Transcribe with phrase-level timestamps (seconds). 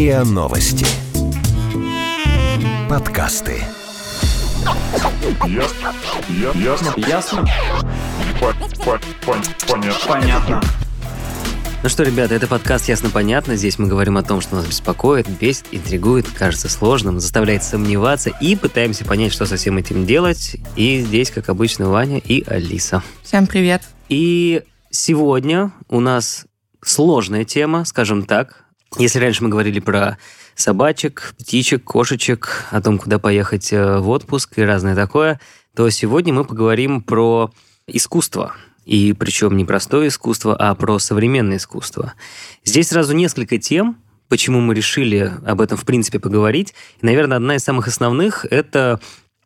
[0.00, 0.86] РИА Новости.
[2.88, 3.62] Подкасты.
[5.46, 5.92] Ясно.
[6.30, 6.94] Я- Ясно.
[6.96, 7.46] Ясно?
[8.40, 10.08] По- по- пон- Понятно.
[10.08, 10.62] Понятно.
[11.82, 13.56] Ну что, ребята, это подкаст «Ясно-понятно».
[13.56, 18.56] Здесь мы говорим о том, что нас беспокоит, бесит, интригует, кажется сложным, заставляет сомневаться и
[18.56, 20.56] пытаемся понять, что со всем этим делать.
[20.76, 23.02] И здесь, как обычно, Ваня и Алиса.
[23.22, 23.82] Всем привет.
[24.08, 26.46] И сегодня у нас
[26.82, 28.64] сложная тема, скажем так.
[28.98, 30.18] Если раньше мы говорили про
[30.54, 35.40] собачек, птичек, кошечек, о том, куда поехать э, в отпуск и разное такое,
[35.74, 37.52] то сегодня мы поговорим про
[37.86, 38.54] искусство.
[38.84, 42.14] И причем не простое искусство, а про современное искусство.
[42.64, 43.96] Здесь сразу несколько тем,
[44.28, 46.74] почему мы решили об этом в принципе поговорить.
[47.00, 49.00] И, наверное, одна из самых основных– это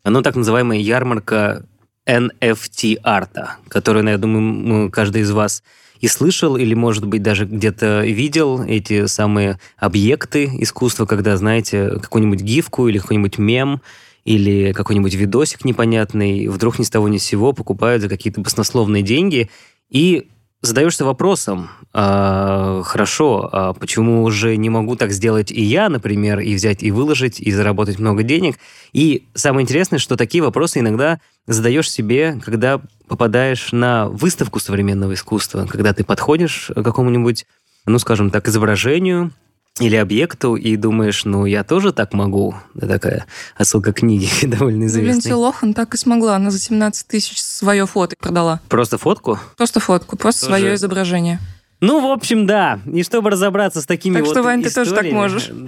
[0.05, 1.67] ну, так называемая ярмарка
[2.07, 5.63] NFT-арта, которую, ну, я думаю, каждый из вас
[6.05, 12.43] и слышал, или, может быть, даже где-то видел эти самые объекты искусства, когда, знаете, какую-нибудь
[12.43, 13.81] гифку или какой-нибудь мем,
[14.27, 19.03] или какой-нибудь видосик непонятный, вдруг ни с того ни с сего покупают за какие-то баснословные
[19.03, 19.49] деньги,
[19.89, 20.29] и
[20.65, 26.55] задаешься вопросом, а, хорошо, а почему уже не могу так сделать и я, например, и
[26.55, 28.59] взять и выложить, и заработать много денег?
[28.93, 35.67] И самое интересное, что такие вопросы иногда задаешь себе, когда попадаешь на выставку современного искусства,
[35.67, 37.47] когда ты подходишь к какому-нибудь,
[37.87, 39.33] ну, скажем так, изображению,
[39.81, 42.55] или объекту и думаешь, ну, я тоже так могу.
[42.77, 45.33] Это такая отсылка к книге довольно Линдси известной.
[45.33, 46.37] Лохан так и смогла.
[46.37, 48.61] Она за 17 тысяч свое фото продала.
[48.69, 49.39] Просто фотку?
[49.57, 51.41] Просто фотку, просто Тоже- свое изображение.
[51.81, 52.79] Ну, в общем, да.
[52.87, 55.51] И чтобы разобраться с такими Так вот что, Вань, ты тоже так можешь.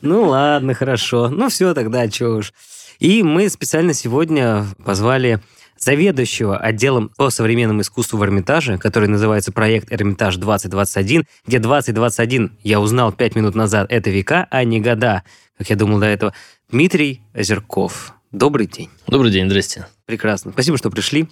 [0.00, 1.28] Ну, ладно, хорошо.
[1.28, 2.52] Ну, все тогда, чего уж.
[3.00, 5.40] И мы специально сегодня позвали
[5.78, 12.80] заведующего отделом по современному искусству в Эрмитаже, который называется проект Эрмитаж 2021, где 2021, я
[12.80, 15.22] узнал пять минут назад, это века, а не года,
[15.56, 16.34] как я думал до этого,
[16.70, 18.14] Дмитрий Озерков.
[18.30, 18.90] Добрый день.
[19.06, 19.86] Добрый день, здрасте.
[20.04, 20.52] Прекрасно.
[20.52, 21.28] Спасибо, что пришли.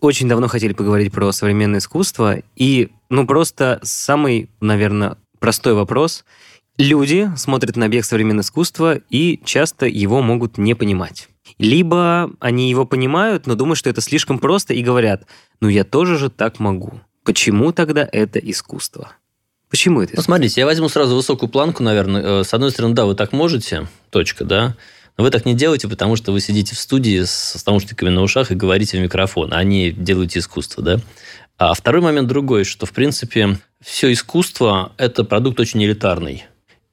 [0.00, 2.36] Очень давно хотели поговорить про современное искусство.
[2.54, 6.24] И, ну, просто самый, наверное, простой вопрос.
[6.78, 11.28] Люди смотрят на объект современного искусства и часто его могут не понимать.
[11.58, 15.24] Либо они его понимают, но думают, что это слишком просто, и говорят,
[15.60, 17.00] ну, я тоже же так могу.
[17.24, 19.10] Почему тогда это искусство?
[19.68, 20.22] Почему это Ну, искусство?
[20.30, 22.40] смотрите, я возьму сразу высокую планку, наверное.
[22.40, 24.76] Э, С одной стороны, да, вы так можете, точка, да.
[25.16, 28.52] Но вы так не делаете, потому что вы сидите в студии с наушниками на ушах
[28.52, 31.00] и говорите в микрофон, а не делаете искусство, да.
[31.58, 36.44] А второй момент другой, что, в принципе, все искусство– это продукт очень элитарный.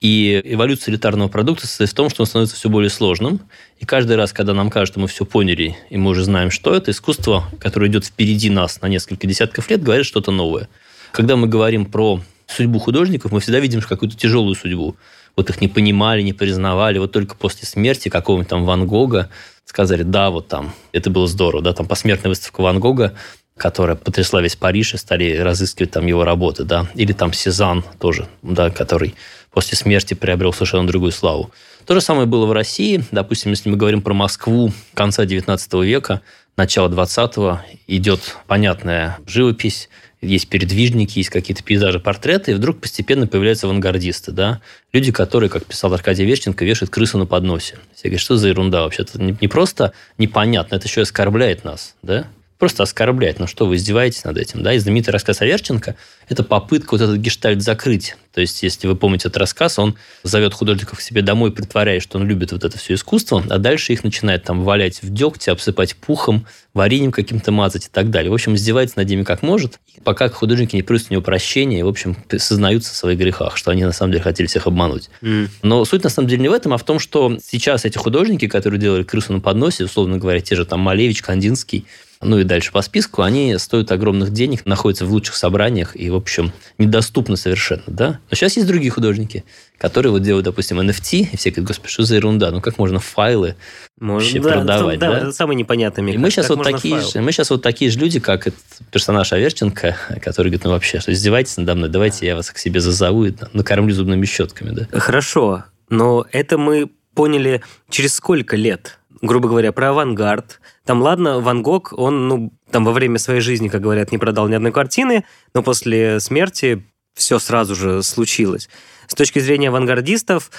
[0.06, 3.42] И эволюция элитарного продукта состоит в том, что он становится все более сложным.
[3.80, 6.76] И каждый раз, когда нам кажется, что мы все поняли, и мы уже знаем, что
[6.76, 10.70] это, искусство, которое идет впереди нас на несколько десятков лет, говорит что-то новое.
[11.12, 14.96] Когда мы говорим про судьбу художников, мы всегда видим какую-то тяжелую судьбу.
[15.36, 17.00] Вот их не понимали, не признавали.
[17.00, 19.32] Вот только после смерти какого-нибудь там Ван Гога
[19.64, 23.16] сказали, да, вот там, это было здорово, да, там посмертная выставка Ван Гога,
[23.58, 28.28] которая потрясла весь Париж, и стали разыскивать там его работы, да, или там Сезанн тоже,
[28.42, 29.16] да, который
[29.52, 31.52] после смерти приобрел совершенно другую славу.
[31.86, 33.04] То же самое было в России.
[33.12, 36.22] Допустим, если мы говорим про Москву конца 19 века,
[36.58, 39.90] начала 20-го, идет понятная живопись,
[40.22, 44.62] есть передвижники, есть какие-то пейзажи, портреты, и вдруг постепенно появляются авангардисты, да,
[44.92, 47.78] люди, которые, как писал Аркадий Вещенко, вешают крысу на подносе.
[47.94, 49.04] Все говорят, что за ерунда вообще?
[49.04, 52.28] Это не не просто непонятно, это еще оскорбляет нас, да?
[52.58, 53.40] Просто оскорбляет.
[53.40, 54.74] Ну что, вы издеваетесь над этим, да?
[54.74, 55.96] И знаменитый рассказ Аверченко–
[56.30, 58.16] это попытка вот этот гештальт закрыть.
[58.34, 62.18] То есть, если вы помните этот рассказ, он зовет художников к себе домой, притворяясь, что
[62.18, 65.96] он любит вот это все искусство, а дальше их начинает там валять в дегте, обсыпать
[65.96, 68.32] пухом, вареньем каким-то мазать и так далее.
[68.32, 71.84] В общем, издевается над ними как может, пока художники не просят у него прощения и,
[71.84, 75.10] в общем, сознаются в своих грехах, что они на самом деле хотели всех обмануть.
[75.22, 75.50] М.
[75.62, 78.48] Но суть на самом деле не в этом, а в том, что сейчас эти художники,
[78.48, 81.86] которые делали крысу на подносе, условно говоря, те же там Малевич, Кандинский,
[82.22, 86.16] ну и дальше по списку, они стоят огромных денег, находятся в лучших собраниях и, в
[86.16, 88.20] общем, недоступны совершенно, да?
[88.30, 89.44] Но сейчас есть другие художники,
[89.78, 93.00] которые вот делают, допустим, NFT, и все говорят, господи, что за ерунда, ну как можно
[93.00, 93.56] файлы
[94.00, 95.18] Может, вообще да, продавать, да, да?
[95.20, 97.12] это самый непонятный мне И мы сейчас, вот такие файл?
[97.12, 101.00] же, мы сейчас вот такие же люди, как этот персонаж Аверченко, который говорит, ну вообще,
[101.00, 105.00] что издеваетесь надо мной, давайте я вас к себе зазову и накормлю зубными щетками, да?
[105.00, 109.00] Хорошо, но это мы поняли через сколько лет?
[109.22, 110.60] Грубо говоря, про авангард.
[110.84, 114.48] Там, ладно, Ван Гог, он, ну, там во время своей жизни, как говорят, не продал
[114.48, 116.84] ни одной картины, но после смерти
[117.14, 118.70] все сразу же случилось.
[119.08, 120.52] С точки зрения авангардистов,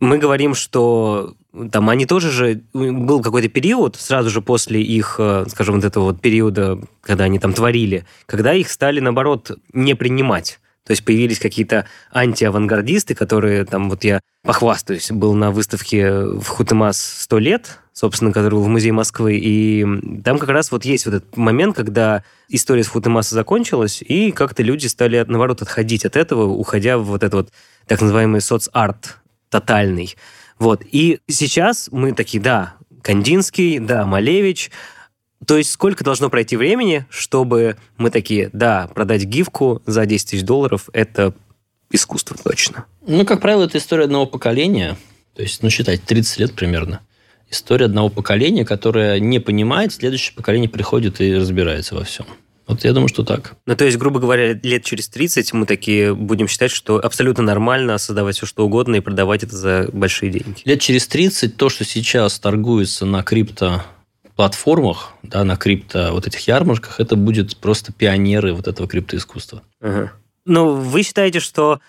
[0.00, 1.34] мы говорим, что
[1.72, 2.62] там они тоже же...
[2.72, 7.38] Был какой-то период, сразу же после их, э, скажем, вот этого вот периода, когда они
[7.38, 10.60] там творили, когда их стали, наоборот, не принимать.
[10.86, 16.98] То есть появились какие-то антиавангардисты, которые там, вот я похвастаюсь, был на выставке в Хутемас
[16.98, 19.84] 100 лет, собственно, который был в Музее Москвы, и
[20.24, 24.62] там как раз вот есть вот этот момент, когда история с Хутемаса закончилась, и как-то
[24.62, 27.52] люди стали, наоборот, отходить от этого, уходя в вот этот вот
[27.86, 29.18] так называемый соцарт
[29.50, 30.16] тотальный.
[30.58, 30.82] Вот.
[30.90, 34.70] И сейчас мы такие, да, Кандинский, да, Малевич,
[35.46, 40.42] то есть сколько должно пройти времени, чтобы мы такие, да, продать гифку за 10 тысяч
[40.42, 41.34] долларов– это
[41.92, 42.86] искусство точно?
[43.06, 44.96] Ну, как правило, это история одного поколения.
[45.36, 47.02] То есть, ну, считать, 30 лет примерно.
[47.50, 52.26] История одного поколения, которое не понимает, следующее поколение приходит и разбирается во всем.
[52.70, 53.56] Вот я думаю, что так.
[53.66, 57.98] Ну, то есть, грубо говоря, лет через 30 мы такие будем считать, что абсолютно нормально
[57.98, 60.62] создавать все, что угодно и продавать это за большие деньги.
[60.64, 63.82] Лет через 30 то, что сейчас торгуется на крипто
[64.36, 69.62] платформах, да, на крипто вот этих ярмарках, это будет просто пионеры вот этого криптоискусства.
[69.80, 70.12] Ага.
[70.44, 71.80] Ну, вы считаете, что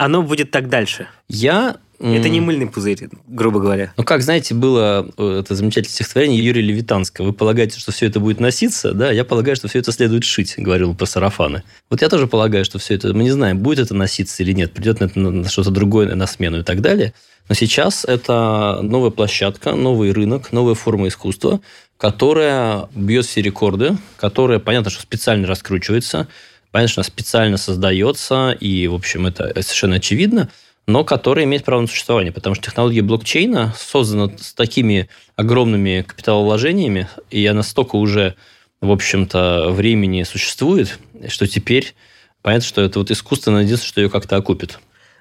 [0.00, 1.08] оно будет так дальше?
[1.28, 3.92] Я это не мыльный пузырь, грубо говоря.
[3.98, 7.26] Ну, как, знаете, было э, это замечательное стихотворение Юрия Левитанского.
[7.26, 8.94] Вы полагаете, что все это будет носиться?
[8.94, 11.62] Да, я полагаю, что все это следует шить, говорил про сарафаны.
[11.90, 13.12] Вот я тоже полагаю, что все это...
[13.12, 16.60] Мы не знаем, будет это носиться или нет, придет на, на что-то другое на смену
[16.60, 17.12] и так далее.
[17.50, 21.60] Но сейчас это новая площадка, новый рынок, новая форма искусства,
[21.98, 26.28] которая бьет все рекорды, которая, понятно, что специально раскручивается,
[26.70, 30.50] понятно, что она специально создается, и, в общем, это совершенно очевидно,
[30.86, 37.08] но которая имеет право на существование, потому что технология блокчейна создана с такими огромными капиталовложениями,
[37.30, 38.34] и она столько уже,
[38.80, 41.94] в общем-то, времени существует, что теперь
[42.42, 44.78] понятно, что это вот искусство надеется, что ее как-то окупит.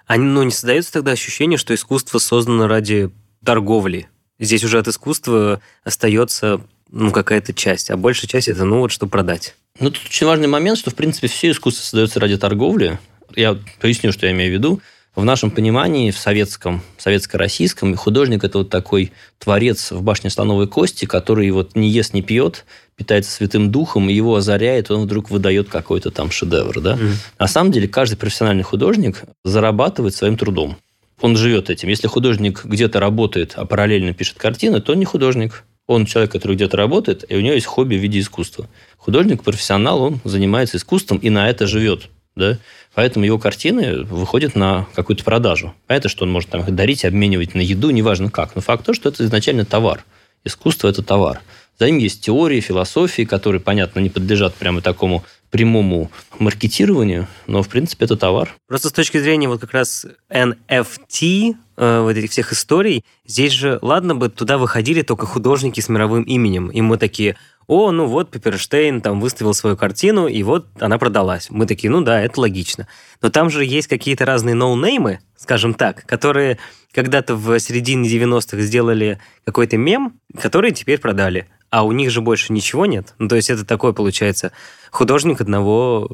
[0.07, 3.12] А ну, не создается тогда ощущение, что искусство создано ради
[3.46, 4.10] торговли?
[4.40, 9.07] Здесь уже от искусства остается ну, какая-то часть, а большая часть это, ну, вот что
[9.07, 9.56] продать.
[9.80, 13.00] Ну, тут очень важный момент, что, в принципе, все искусство создается ради торговли.
[13.36, 14.81] Я поясню, что я имею в виду.
[15.15, 21.06] В нашем понимании, в советском, советско-российском, художник– это вот такой творец в башне слоновой кости,
[21.06, 22.65] который вот не ест, не пьет,
[22.95, 26.80] питается святым духом, и его озаряет, он вдруг выдает какой-то там шедевр.
[26.80, 26.95] Да?
[26.95, 27.13] Mm.
[27.39, 30.77] На самом деле, каждый профессиональный художник зарабатывает своим трудом
[31.21, 31.89] он живет этим.
[31.89, 35.63] Если художник где-то работает, а параллельно пишет картины, то он не художник.
[35.89, 38.69] Он человек, который где-то работает, и у него есть хобби в виде искусства.
[38.97, 42.09] Художник, профессионал, он занимается искусством и на это живет.
[42.36, 42.59] Да?
[42.94, 45.74] Поэтому его картины выходят на какую-то продажу.
[45.88, 48.56] Понятно, что он может там, их дарить, обменивать на еду, неважно как.
[48.56, 50.06] Но факт то, что это изначально товар.
[50.44, 51.41] Искусство– это товар.
[51.80, 57.70] За ним есть теории, философии, которые, понятно, не подлежат прямо такому прямому маркетированию, но, в
[57.70, 58.54] принципе, это товар.
[58.68, 63.80] Просто с точки зрения вот как раз NFT, э, вот этих всех историй, здесь же,
[63.81, 67.36] ладно бы, туда выходили только художники с мировым именем, и мы такие,
[67.66, 71.48] о, ну вот Пепперштейн там выставил свою картину, и вот она продалась.
[71.50, 72.88] Мы такие, ну да, это логично.
[73.22, 76.58] Но там же есть какие-то разные ноунеймы, скажем так, которые
[76.94, 82.54] когда-то в середине 90-х сделали какой-то мем, который теперь продали а у них же больше
[82.54, 83.13] ничего нет.
[83.19, 84.51] Ну, то есть это такое, получается,
[84.92, 86.10] художник одного,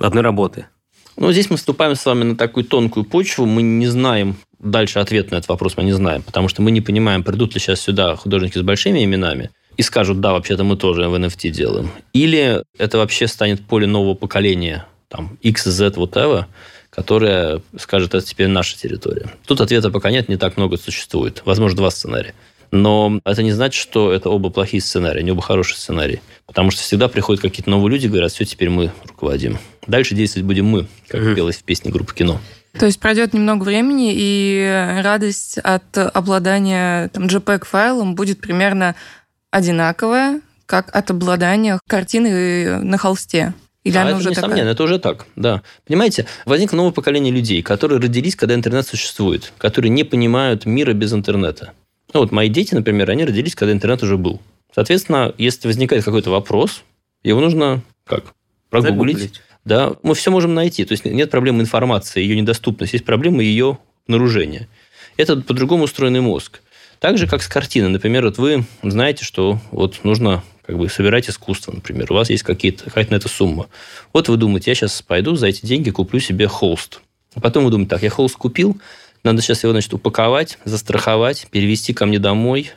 [0.00, 0.66] одной работы.
[1.16, 3.46] Ну, здесь мы вступаем с вами на такую тонкую почву.
[3.46, 6.80] Мы не знаем дальше ответ на этот вопрос, мы не знаем, потому что мы не
[6.80, 11.08] понимаем, придут ли сейчас сюда художники с большими именами и скажут, да, вообще-то мы тоже
[11.08, 11.90] в NFT делаем.
[12.12, 16.46] Или это вообще станет поле нового поколения, там, X, Z, whatever,
[16.90, 19.30] которое скажет, это теперь наша территория.
[19.46, 21.42] Тут ответа пока нет, не так много существует.
[21.44, 22.34] Возможно, два сценария.
[22.76, 26.20] Но это не значит, что это оба плохие сценарии, не оба хорошие сценарии.
[26.46, 29.58] Потому что всегда приходят какие-то новые люди и говорят, все, теперь мы руководим.
[29.86, 31.34] Дальше действовать будем мы, как mm-hmm.
[31.34, 32.40] пелось в песне группы «Кино».
[32.78, 38.94] То есть пройдет немного времени, и радость от обладания там, JPEG-файлом будет примерно
[39.50, 43.54] одинаковая, как от обладания картиной на холсте.
[43.82, 44.72] Или а это уже несомненно, такая?
[44.72, 45.62] это уже так, да.
[45.86, 51.12] Понимаете, возникло новое поколение людей, которые родились, когда интернет существует, которые не понимают мира без
[51.12, 51.72] интернета.
[52.12, 54.40] Ну, вот мои дети, например, они родились, когда интернет уже был.
[54.74, 56.82] Соответственно, если возникает какой-то вопрос,
[57.22, 58.34] его нужно как?
[58.70, 59.18] Прогуглить.
[59.18, 59.42] Загуглить.
[59.64, 60.84] Да, мы все можем найти.
[60.84, 64.68] То есть нет проблемы информации, ее недоступность, есть проблема ее обнаружения.
[65.16, 66.60] Это по-другому устроенный мозг.
[67.00, 67.88] Так же, как с картиной.
[67.88, 72.10] Например, вот вы знаете, что вот нужно как бы собирать искусство, например.
[72.10, 73.68] У вас есть какие-то, какая-то на это сумма.
[74.12, 77.00] Вот вы думаете, я сейчас пойду за эти деньги куплю себе холст.
[77.34, 78.80] А потом вы думаете, так, я холст купил,
[79.26, 82.72] надо сейчас его, значит, упаковать, застраховать, перевести ко мне домой,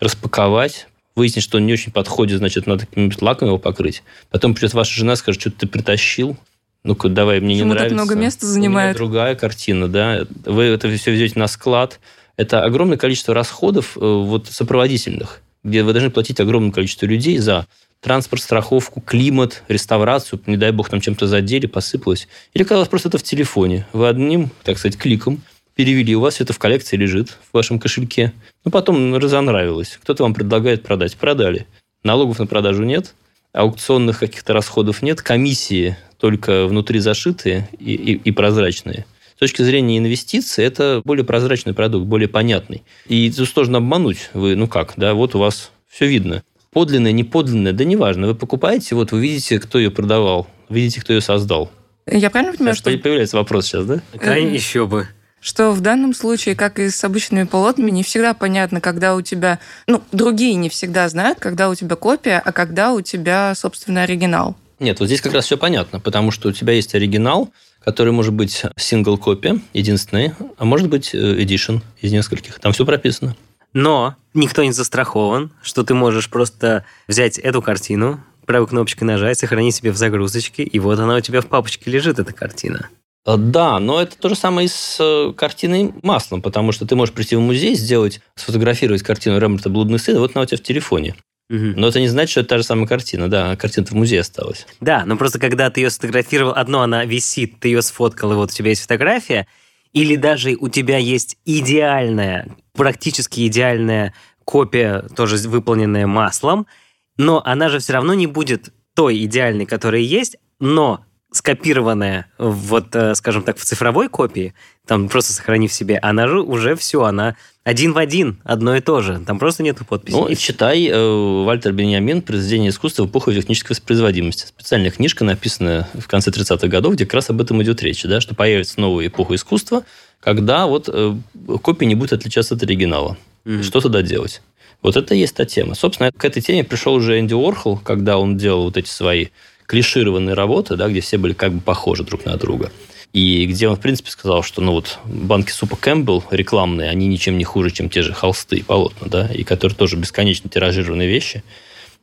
[0.00, 4.02] распаковать, выяснить, что он не очень подходит, значит, надо каким-нибудь лаком его покрыть.
[4.30, 6.36] Потом придет ваша жена, скажет, что ты притащил,
[6.82, 7.96] ну-ка, давай, мне Почему не нравится.
[7.96, 8.96] так много места занимает?
[8.96, 10.26] другая картина, да.
[10.46, 12.00] Вы это все везете на склад.
[12.36, 17.66] Это огромное количество расходов э, вот, сопроводительных, где вы должны платить огромное количество людей за
[18.00, 22.28] транспорт, страховку, климат, реставрацию, не дай бог там чем-то задели, посыпалось.
[22.54, 23.86] Или когда у вас просто это в телефоне.
[23.92, 25.42] Вы одним, так сказать, кликом
[25.80, 28.34] перевели, у вас все это в коллекции лежит в вашем кошельке.
[28.66, 29.98] Ну, потом разонравилось.
[30.02, 31.16] Кто-то вам предлагает продать.
[31.16, 31.66] Продали.
[32.04, 33.14] Налогов на продажу нет,
[33.54, 39.06] аукционных каких-то расходов нет, комиссии только внутри зашитые и, и, и прозрачные.
[39.36, 42.82] С точки зрения инвестиций, это более прозрачный продукт, более понятный.
[43.06, 44.28] И тут сложно обмануть.
[44.34, 46.42] Вы, ну как, да, вот у вас все видно.
[46.72, 48.26] Подлинное, не подлинное, да неважно.
[48.26, 51.70] Вы покупаете, вот вы видите, кто ее продавал, видите, кто ее создал.
[52.04, 52.90] Я правильно понимаю, что...
[52.98, 54.02] Появляется вопрос сейчас, да?
[54.18, 55.08] Конечно, еще бы
[55.40, 59.58] что в данном случае, как и с обычными полотнами, не всегда понятно, когда у тебя...
[59.86, 64.56] Ну, другие не всегда знают, когда у тебя копия, а когда у тебя, собственно, оригинал.
[64.78, 67.50] Нет, вот здесь как раз все понятно, потому что у тебя есть оригинал,
[67.84, 72.58] который может быть сингл копия, единственный, а может быть э, edition из нескольких.
[72.60, 73.36] Там все прописано.
[73.72, 79.76] Но никто не застрахован, что ты можешь просто взять эту картину, правой кнопочкой нажать, сохранить
[79.76, 82.88] себе в загрузочке, и вот она у тебя в папочке лежит, эта картина.
[83.26, 86.96] Э, да, но это то же самое и с э, картиной маслом, потому что ты
[86.96, 90.58] можешь прийти в музей, сделать, сфотографировать картину Рембрандта «Блудный сын», и вот она у тебя
[90.58, 91.14] в телефоне.
[91.50, 93.28] Но это не значит, что это та же самая картина.
[93.28, 94.68] Да, картина в музее осталась.
[94.80, 98.52] Да, но просто когда ты ее сфотографировал, одно, она висит, ты ее сфоткал, и вот
[98.52, 99.48] у тебя есть фотография,
[99.92, 106.68] или даже у тебя есть идеальная, практически идеальная копия, тоже выполненная маслом,
[107.16, 113.14] но она же все равно не будет той идеальной, которая есть, но скопированная вот, э,
[113.14, 114.54] скажем так, в цифровой копии,
[114.86, 119.00] там просто сохранив себе, она же уже все, она один в один, одно и то
[119.00, 119.20] же.
[119.24, 120.16] Там просто нету подписи.
[120.16, 124.46] Ну, и читай э, Вальтер Беньямин «Произведение искусства в эпоху технической воспроизводимости».
[124.46, 128.20] Специальная книжка, написанная в конце 30-х годов, где как раз об этом идет речь, да,
[128.20, 129.84] что появится новая эпоха искусства,
[130.20, 131.14] когда вот э,
[131.62, 133.16] копия не будет отличаться от оригинала.
[133.44, 133.62] Mm-hmm.
[133.62, 134.42] Что тогда делать?
[134.82, 135.74] Вот это и есть та тема.
[135.74, 139.28] Собственно, к этой теме пришел уже Энди Уорхол, когда он делал вот эти свои
[139.70, 142.72] клишированные работы, да, где все были как бы похожи друг на друга.
[143.12, 147.38] И где он, в принципе, сказал, что ну вот банки супа Кэмпбелл рекламные, они ничем
[147.38, 151.44] не хуже, чем те же холсты и полотна, да, и которые тоже бесконечно тиражированные вещи,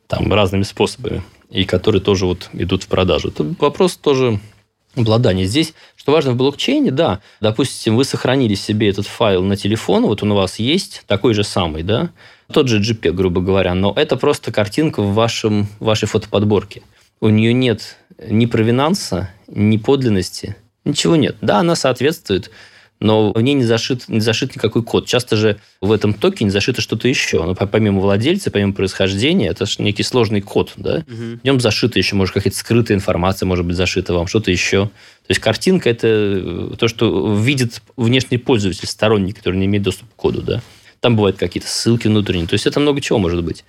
[0.06, 3.28] там разными способами, и которые тоже вот идут в продажу.
[3.28, 4.40] Это вопрос тоже
[4.96, 5.44] обладания.
[5.44, 10.22] Здесь, что важно в блокчейне, да, допустим, вы сохранили себе этот файл на телефон, вот
[10.22, 12.08] он у вас есть, такой же самый, да,
[12.50, 16.80] тот же JPEG, грубо говоря, но это просто картинка в вашем, вашей фотоподборке
[17.20, 17.96] у нее нет
[18.26, 21.36] ни провинанса, ни подлинности, ничего нет.
[21.40, 22.50] Да, она соответствует,
[23.00, 25.06] но в ней не зашит, не зашит никакой код.
[25.06, 27.44] Часто же в этом токене зашито что-то еще.
[27.44, 30.72] Но помимо владельца, помимо происхождения, это же некий сложный код.
[30.76, 31.04] Да?
[31.06, 31.38] Угу.
[31.42, 34.86] В нем зашита еще, может, какая-то скрытая информация может быть зашита вам, что-то еще.
[34.86, 40.10] То есть картинка– это э, то, что видит внешний пользователь, сторонний, который не имеет доступа
[40.10, 40.42] к коду.
[40.42, 40.60] Да?
[41.00, 42.48] Там бывают какие-то ссылки внутренние.
[42.48, 43.64] То есть это много чего может быть.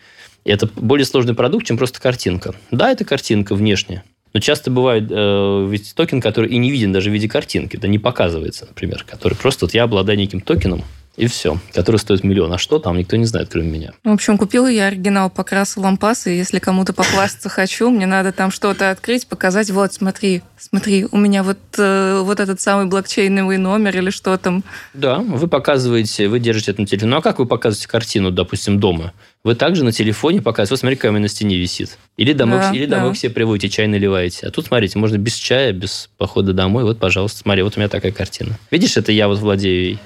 [0.46, 2.56] И это более сложный продукт, чем просто картинка.
[2.72, 4.04] Да, это картинка внешне,
[4.34, 7.88] но часто бывает э, ведь токен, который и не виден даже в виде картинки, да
[7.88, 10.84] не показывается, например, который просто вот я обладаю неким токеном,
[11.20, 12.54] и все, который стоит миллион.
[12.54, 13.94] А что там, никто не знает, кроме меня.
[14.04, 18.52] В общем, купила я оригинал, покрасила лампас, и если кому-то покласться хочу, мне надо там
[18.52, 23.98] что-то открыть, показать, вот, смотри, смотри, у меня вот, э, вот этот самый блокчейновый номер
[23.98, 24.64] или что там.
[24.94, 27.12] Да, вы показываете, вы держите это на телефоне.
[27.12, 29.14] Ну, а как вы показываете картину, допустим, дома?
[29.44, 31.98] Вы также на телефоне показываете, вот смотри, какая у меня на стене висит.
[32.18, 33.16] Или домой, да, или домой да.
[33.16, 34.48] к себе приводите, чай наливаете.
[34.48, 36.84] А тут, смотрите, можно без чая, без похода домой.
[36.84, 38.58] Вот, пожалуйста, смотри, вот у меня такая картина.
[38.72, 40.00] Видишь, это я вот владею ей.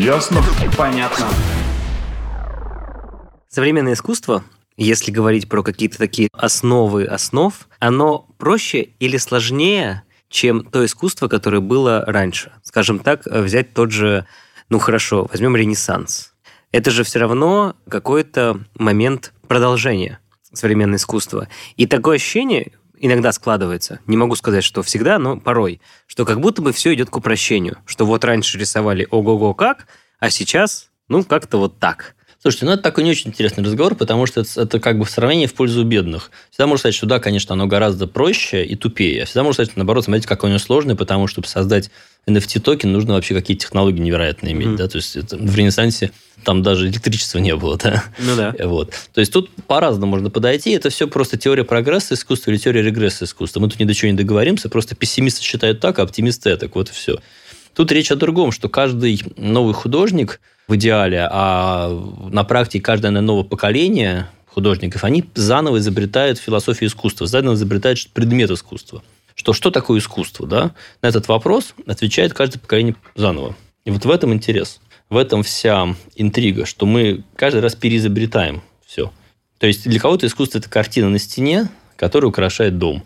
[0.00, 0.42] Ясно?
[0.78, 1.26] Понятно.
[3.50, 4.42] Современное искусство,
[4.78, 11.60] если говорить про какие-то такие основы основ, оно проще или сложнее, чем то искусство, которое
[11.60, 12.50] было раньше.
[12.62, 14.24] Скажем так, взять тот же,
[14.70, 16.32] ну хорошо, возьмем Ренессанс.
[16.72, 20.18] Это же все равно какой-то момент продолжения
[20.50, 21.48] современного искусства.
[21.76, 26.62] И такое ощущение, иногда складывается, не могу сказать, что всегда, но порой, что как будто
[26.62, 29.88] бы все идет к упрощению, что вот раньше рисовали ого-го как,
[30.20, 32.14] а сейчас, ну, как-то вот так.
[32.42, 35.10] Слушайте, ну это такой не очень интересный разговор, потому что это, это как бы в
[35.10, 36.30] сравнении в пользу бедных.
[36.50, 39.26] Всегда можно сказать, что да, конечно, оно гораздо проще и тупее.
[39.26, 41.90] Всегда можно сказать, наоборот, смотрите, какой оно сложный, потому что, чтобы создать
[42.26, 44.68] NFT-токен, нужно вообще какие-то технологии невероятные иметь.
[44.68, 44.76] Mm-hmm.
[44.76, 44.88] Да?
[44.88, 47.76] То есть это, в Ренессансе там даже электричества не было.
[47.76, 48.04] Да?
[48.18, 48.54] Ну да.
[48.66, 48.94] Вот.
[49.12, 50.70] То есть тут по-разному можно подойти.
[50.70, 53.60] Это все просто теория прогресса искусства или теория регресса искусства.
[53.60, 56.74] Мы тут ни до чего не договоримся, просто пессимисты считают так, а оптимисты так.
[56.74, 57.18] Вот и все.
[57.80, 61.88] Тут речь о другом, что каждый новый художник в идеале, а
[62.30, 69.02] на практике каждое новое поколение художников, они заново изобретают философию искусства, заново изобретают предмет искусства.
[69.34, 70.46] Что, что такое искусство?
[70.46, 70.72] Да?
[71.00, 73.56] На этот вопрос отвечает каждое поколение заново.
[73.86, 74.82] И вот в этом интерес.
[75.08, 79.10] в этом вся интрига, что мы каждый раз переизобретаем все.
[79.56, 83.04] То есть для кого-то искусство– это картина на стене, которая украшает дом.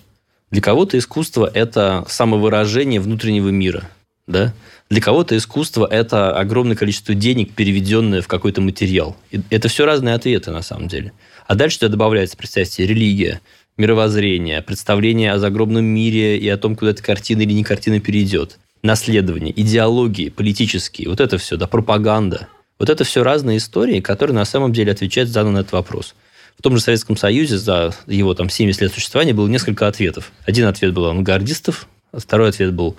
[0.50, 3.88] Для кого-то искусство– это самовыражение внутреннего мира.
[4.26, 4.54] Да?
[4.88, 9.16] Для кого-то искусство– это огромное количество денег, переведенное в какой-то материал.
[9.31, 11.12] И это все разные ответы, на самом деле.
[11.47, 13.40] А дальше туда добавляется, представьте, религия,
[13.76, 18.59] мировоззрение, представление о загробном мире и о том, куда эта картина или не картина перейдет,
[18.83, 22.49] наследование, идеологии, политические, вот это все, да, пропаганда.
[22.78, 26.14] Вот это все разные истории, которые на самом деле отвечают за на этот вопрос.
[26.59, 30.33] В том же Советском Союзе за его там 70 лет существования было несколько ответов.
[30.47, 32.97] Один ответ был авангардистов, второй ответ был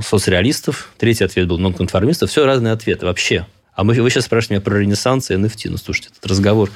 [0.00, 2.30] соцреалистов, третий ответ был нонконформистов.
[2.30, 3.46] Все разные ответы вообще.
[3.74, 5.70] А мы, вы сейчас спрашиваете меня про Ренессанс и NFT.
[5.70, 6.70] Ну, слушайте, этот разговор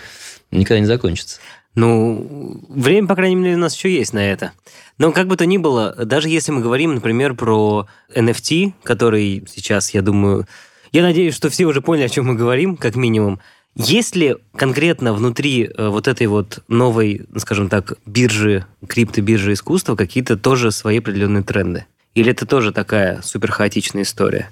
[0.51, 1.41] никогда не закончится.
[1.75, 4.53] Ну, время, по крайней мере, у нас еще есть на это.
[4.99, 9.95] Но как бы то ни было, даже если мы говорим, например, про NFT, который сейчас,
[9.95, 10.47] я думаю,
[10.93, 13.41] я надеюсь, что все уже поняли, о чем мы говорим, как минимум.
[13.75, 20.37] Есть ли конкретно внутри э, вот этой вот новой, скажем так, биржи, криптобиржи искусства какие-то
[20.37, 21.87] тоже свои определенные тренды?
[22.15, 24.51] Или это тоже такая супер хаотичная история?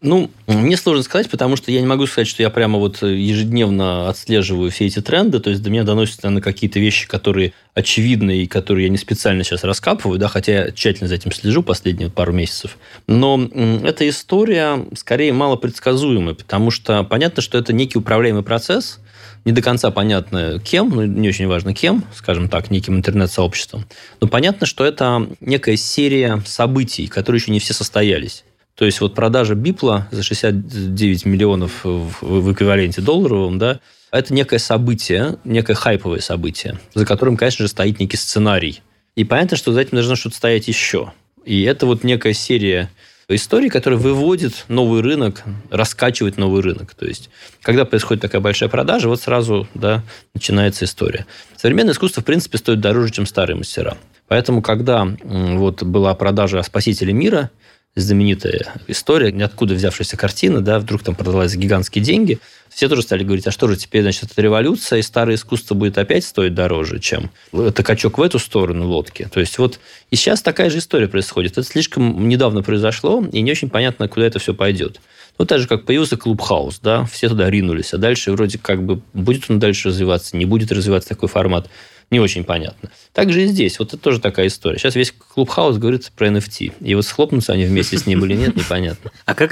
[0.00, 4.08] Ну, мне сложно сказать, потому что я не могу сказать, что я прямо вот ежедневно
[4.08, 8.46] отслеживаю все эти тренды, то есть до меня доносятся, наверное, какие-то вещи, которые очевидны и
[8.46, 12.32] которые я не специально сейчас раскапываю, да, хотя я тщательно за этим слежу последние пару
[12.32, 12.78] месяцев.
[13.08, 13.42] Но
[13.82, 19.00] эта история скорее мало предсказуемая, потому что понятно, что это некий управляемый процесс,
[19.44, 23.84] не до конца понятно кем, ну, не очень важно кем, скажем так, неким интернет-сообществом.
[24.20, 28.44] Но понятно, что это некая серия событий, которые еще не все состоялись.
[28.78, 33.80] То есть вот продажа Бипла за 69 миллионов в эквиваленте долларовом, да,
[34.12, 38.80] это некое событие, некое хайповое событие, за которым, конечно же, стоит некий сценарий.
[39.16, 41.12] И понятно, что за этим должно что-то стоять еще.
[41.44, 42.88] И это вот некая серия
[43.28, 46.94] историй, которая выводит новый рынок, раскачивает новый рынок.
[46.94, 47.30] То есть,
[47.62, 50.04] когда происходит такая большая продажа, вот сразу да,
[50.34, 51.26] начинается история.
[51.56, 53.98] Современное искусство, в принципе, стоит дороже, чем старые мастера.
[54.28, 57.50] Поэтому, когда вот была продажа «Спасителя мира»,
[57.94, 62.38] знаменитая история, ниоткуда взявшаяся картина, да, вдруг там продалась за гигантские деньги.
[62.68, 65.98] Все тоже стали говорить, а что же теперь, значит, это революция, и старое искусство будет
[65.98, 69.28] опять стоить дороже, чем это качок в эту сторону лодки.
[69.32, 71.52] То есть вот и сейчас такая же история происходит.
[71.52, 75.00] Это слишком недавно произошло, и не очень понятно, куда это все пойдет.
[75.38, 78.84] Ну, так же, как появился клуб «Хаус», да, все туда ринулись, а дальше вроде как
[78.84, 81.68] бы будет он дальше развиваться, не будет развиваться такой формат
[82.10, 82.90] не очень понятно.
[83.12, 83.78] Также и здесь.
[83.78, 84.78] Вот это тоже такая история.
[84.78, 86.74] Сейчас весь клуб-хаус говорит про NFT.
[86.80, 89.10] И вот схлопнутся они вместе с ним или нет, непонятно.
[89.26, 89.50] А как,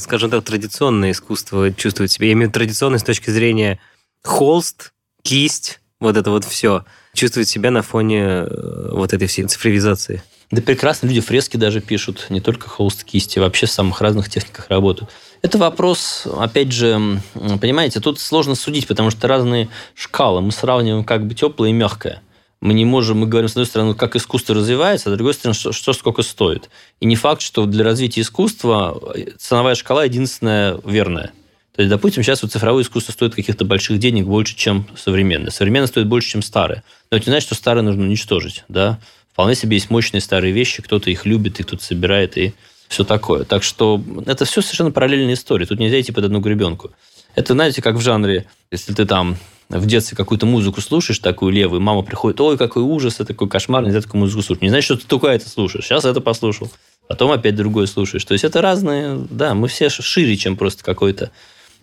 [0.00, 2.28] скажем так, традиционное искусство чувствует себя?
[2.28, 3.80] Я имею в виду традиционное с точки зрения
[4.22, 4.92] холст,
[5.22, 6.84] кисть, вот это вот все.
[7.12, 10.22] Чувствует себя на фоне э, вот этой всей цифровизации?
[10.50, 14.68] Да прекрасно, люди фрески даже пишут, не только холст, кисти, вообще в самых разных техниках
[14.68, 15.10] работают.
[15.44, 17.20] Это вопрос, опять же,
[17.60, 20.40] понимаете, тут сложно судить, потому что разные шкалы.
[20.40, 22.22] Мы сравниваем как бы теплое и мягкое.
[22.62, 25.54] Мы не можем, мы говорим, с одной стороны, как искусство развивается, а с другой стороны,
[25.54, 26.70] что, что сколько стоит.
[27.00, 28.98] И не факт, что для развития искусства
[29.36, 31.32] ценовая шкала единственная верная.
[31.76, 35.50] То есть, допустим, сейчас вот цифровое искусство стоит каких-то больших денег больше, чем современное.
[35.50, 36.82] Современное стоит больше, чем старое.
[37.10, 38.64] Но это не значит, что старое нужно уничтожить.
[38.68, 38.98] Да?
[39.30, 42.54] Вполне себе есть мощные старые вещи, кто-то их любит, и кто-то собирает, и
[42.88, 43.44] все такое.
[43.44, 45.66] Так что это все совершенно параллельная история.
[45.66, 46.92] Тут нельзя идти под одну гребенку.
[47.34, 49.36] Это, знаете, как в жанре, если ты там
[49.68, 54.00] в детстве какую-то музыку слушаешь, такую левую, мама приходит, ой, какой ужас, такой кошмар, нельзя
[54.00, 54.62] такую музыку слушать.
[54.62, 55.84] Не значит, что ты только это слушаешь.
[55.84, 56.70] Сейчас это послушал,
[57.08, 58.24] потом опять другое слушаешь.
[58.24, 61.30] То есть это разные, да, мы все шире, чем просто какой-то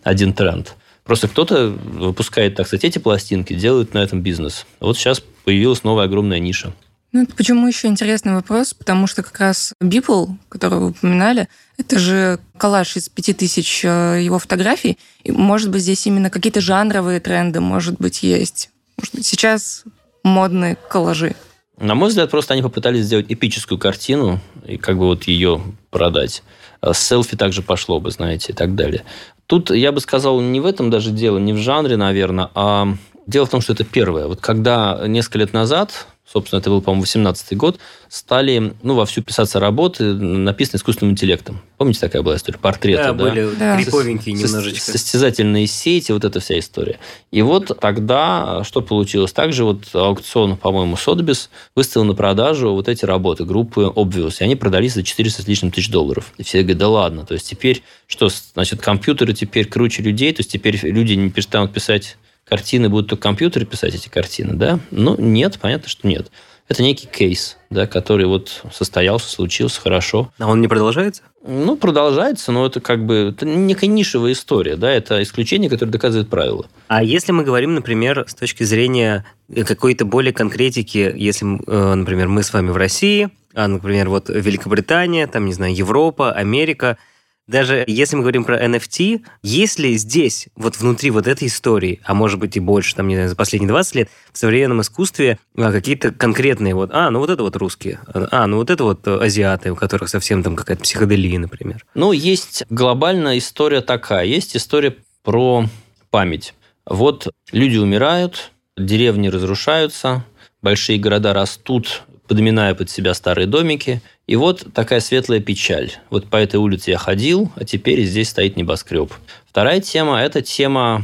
[0.03, 0.75] один тренд.
[1.03, 4.65] Просто кто-то выпускает, так сказать, эти пластинки, делает на этом бизнес.
[4.79, 6.73] Вот сейчас появилась новая огромная ниша.
[7.13, 11.99] Ну, это почему еще интересный вопрос, потому что как раз Beeple, который вы упоминали, это
[11.99, 17.19] же коллаж из пяти тысяч э, его фотографий, и, может быть, здесь именно какие-то жанровые
[17.19, 18.69] тренды, может быть, есть.
[18.97, 19.83] Может быть, сейчас
[20.23, 21.35] модные коллажи.
[21.77, 26.43] На мой взгляд, просто они попытались сделать эпическую картину и как бы вот ее продать.
[26.81, 29.03] С селфи также пошло бы, знаете, и так далее.
[29.47, 32.87] Тут, я бы сказал, не в этом даже дело, не в жанре, наверное, а
[33.27, 34.27] дело в том, что это первое.
[34.27, 39.59] Вот когда несколько лет назад собственно, это был, по-моему, 18 год, стали, ну, вовсю писаться
[39.59, 41.61] работы, написанные искусственным интеллектом.
[41.77, 42.57] Помните, такая была история?
[42.57, 43.13] Портреты, да?
[43.13, 43.23] да?
[43.23, 43.77] были да.
[43.77, 44.91] криповенькие немножечко.
[44.91, 46.99] Состязательные сети, вот эта вся история.
[47.31, 49.33] И вот тогда что получилось?
[49.33, 54.55] Также вот аукцион, по-моему, Сотбис выставил на продажу вот эти работы группы Obvious, и они
[54.55, 56.33] продались за 400 с лишним тысяч долларов.
[56.37, 60.41] И все говорят, да ладно, то есть теперь что, значит, компьютеры теперь круче людей, то
[60.41, 62.17] есть теперь люди не перестанут писать
[62.51, 64.77] картины будут только компьютеры писать эти картины, да?
[64.91, 66.29] Ну, нет, понятно, что нет.
[66.67, 70.33] Это некий кейс, да, который вот состоялся, случился хорошо.
[70.37, 71.21] А он не продолжается?
[71.47, 76.29] Ну, продолжается, но это как бы это некая нишевая история, да, это исключение, которое доказывает
[76.29, 76.65] правило.
[76.89, 79.25] А если мы говорим, например, с точки зрения
[79.65, 85.25] какой-то более конкретики, если, э, например, мы с вами в России, а, например, вот Великобритания,
[85.25, 86.97] там, не знаю, Европа, Америка–
[87.47, 92.13] даже если мы говорим про NFT, есть ли здесь, вот внутри вот этой истории, а
[92.13, 95.71] может быть и больше, там, не знаю, за последние 20 лет, в современном искусстве а,
[95.71, 99.71] какие-то конкретные вот, а, ну вот это вот русские, а, ну вот это вот азиаты,
[99.71, 101.85] у которых совсем там какая-то психоделия, например.
[101.93, 105.65] Ну, есть глобальная история такая, есть история про
[106.09, 106.53] память.
[106.85, 110.25] Вот люди умирают, деревни разрушаются,
[110.61, 114.01] большие города растут, подминая под себя старые домики.
[114.31, 115.91] И вот такая светлая печаль.
[116.09, 119.11] Вот по этой улице я ходил, а теперь здесь стоит небоскреб.
[119.45, 121.03] Вторая тема– это тема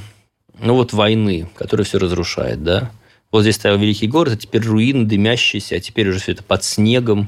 [0.62, 2.90] ну вот войны, которая все разрушает, да.
[3.30, 6.64] Вот здесь стоял великий город, а теперь руины дымящиеся, а теперь уже все это под
[6.64, 7.28] снегом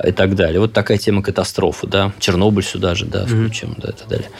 [0.00, 0.60] и так далее.
[0.60, 2.12] Вот такая тема катастрофы, да.
[2.20, 3.82] Чернобыль сюда же, да, включим, mm-hmm.
[3.82, 4.30] да, и так далее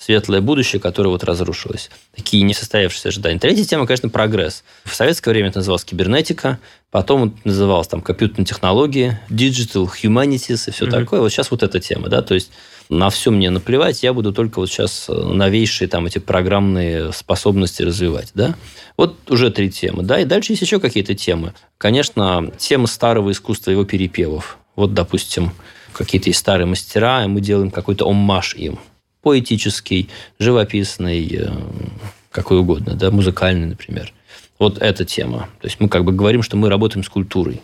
[0.00, 1.90] светлое будущее, которое вот разрушилось.
[2.16, 3.38] Такие несостоявшиеся ожидания.
[3.38, 4.64] Третья тема, конечно, прогресс.
[4.84, 6.58] В советское время это называлось кибернетика,
[6.90, 10.90] потом это называлось там компьютерные технологии, digital humanities и все mm-hmm.
[10.90, 11.20] такое.
[11.20, 12.50] Вот сейчас вот эта тема, да, то есть
[12.88, 18.30] на все мне наплевать, я буду только вот сейчас новейшие там эти программные способности развивать,
[18.34, 18.56] да.
[18.96, 21.52] Вот уже три темы, да, и дальше есть еще какие-то темы.
[21.76, 24.56] Конечно, тема старого искусства, его перепевов.
[24.76, 25.52] Вот, допустим,
[25.92, 28.78] какие-то есть старые мастера, и мы делаем какой-то оммаж им
[29.22, 31.50] поэтический, живописный, э,
[32.30, 34.12] какой угодно, да, музыкальный, например.
[34.58, 35.48] Вот эта тема.
[35.60, 37.60] То есть мы как бы говорим, что мы работаем с культурой.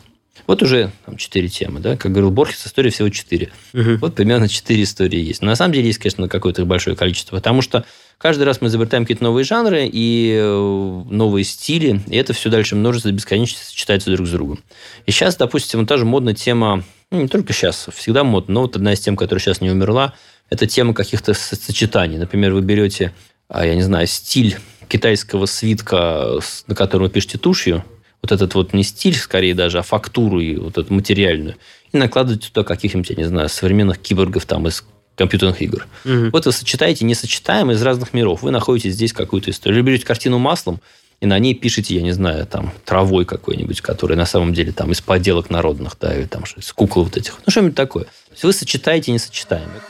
[0.46, 3.50] Вот уже там, четыре темы, да, как говорил Борхес, истории всего четыре.
[3.72, 3.96] Угу.
[4.00, 5.42] Вот примерно четыре истории есть.
[5.42, 7.84] Но на самом деле есть, конечно, какое-то большое количество, потому что
[8.18, 12.76] каждый раз мы изобретаем какие-то новые жанры и э, новые стили, и это все дальше
[12.76, 14.60] множество бесконечно сочетается друг с другом.
[15.06, 18.62] И сейчас, допустим, вот та же модная тема, ну, не только сейчас, всегда модно, но
[18.62, 20.14] вот одна из тем, которая сейчас не умерла,
[20.50, 22.18] это тема каких-то сочетаний.
[22.18, 23.12] Например, вы берете,
[23.48, 24.56] а, я не знаю, стиль
[24.88, 27.84] китайского свитка, на котором вы пишете тушью,
[28.22, 31.56] вот этот вот не стиль, скорее даже, а фактуру и вот эту материальную,
[31.92, 34.84] и накладываете туда каких-нибудь, я не знаю, современных киборгов там из
[35.16, 35.86] компьютерных игр.
[36.04, 36.30] Угу.
[36.32, 38.42] Вот вы сочетаете несочетаемые из разных миров.
[38.42, 39.80] Вы находите здесь какую-то историю.
[39.80, 40.80] Или берете картину маслом,
[41.20, 44.92] и на ней пишете, я не знаю, там, травой какой-нибудь, который на самом деле там
[44.92, 47.38] из поделок народных, да, или там из кукол вот этих.
[47.46, 48.04] Ну, что-нибудь такое.
[48.04, 49.80] То есть вы сочетаете несочетаемые.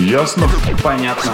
[0.00, 0.46] Ясно?
[0.82, 1.32] Понятно.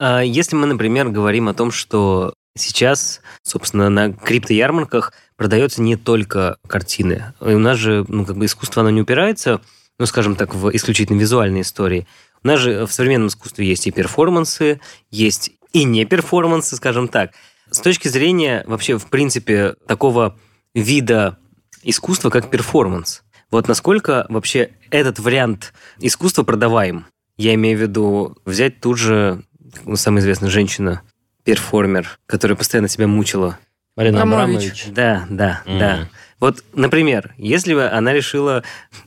[0.00, 6.58] А если мы, например, говорим о том, что сейчас, собственно, на криптоярмарках продается не только
[6.68, 7.34] картины.
[7.40, 9.60] И у нас же, ну, как бы искусство, оно не упирается,
[9.98, 12.06] ну, скажем так, в исключительно визуальные истории.
[12.44, 17.32] У нас же в современном искусстве есть и перформансы, есть и не перформансы, скажем так.
[17.72, 20.38] С точки зрения вообще, в принципе, такого
[20.76, 21.38] вида
[21.82, 27.06] искусства, как перформанс, вот насколько вообще этот вариант искусства продаваем?
[27.36, 29.42] Я имею в виду взять тут же
[29.84, 31.02] ну, самая известная женщина,
[31.42, 33.58] перформер, которая постоянно себя мучила.
[33.96, 34.86] Марина Абрамович.
[34.88, 35.78] Да, да, мм.
[35.78, 36.08] да.
[36.40, 38.64] Вот, например, если бы она решила